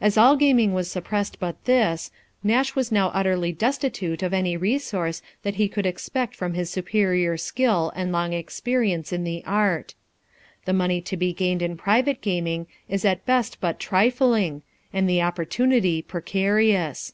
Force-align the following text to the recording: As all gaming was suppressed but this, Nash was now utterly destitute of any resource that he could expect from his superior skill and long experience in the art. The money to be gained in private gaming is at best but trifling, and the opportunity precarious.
As 0.00 0.16
all 0.16 0.36
gaming 0.36 0.74
was 0.74 0.88
suppressed 0.88 1.40
but 1.40 1.64
this, 1.64 2.12
Nash 2.44 2.76
was 2.76 2.92
now 2.92 3.08
utterly 3.08 3.50
destitute 3.50 4.22
of 4.22 4.32
any 4.32 4.56
resource 4.56 5.22
that 5.42 5.56
he 5.56 5.66
could 5.68 5.86
expect 5.86 6.36
from 6.36 6.54
his 6.54 6.70
superior 6.70 7.36
skill 7.36 7.90
and 7.96 8.12
long 8.12 8.32
experience 8.32 9.12
in 9.12 9.24
the 9.24 9.42
art. 9.44 9.96
The 10.66 10.72
money 10.72 11.00
to 11.00 11.16
be 11.16 11.32
gained 11.32 11.62
in 11.62 11.76
private 11.76 12.20
gaming 12.20 12.68
is 12.88 13.04
at 13.04 13.26
best 13.26 13.60
but 13.60 13.80
trifling, 13.80 14.62
and 14.92 15.10
the 15.10 15.20
opportunity 15.20 16.00
precarious. 16.00 17.12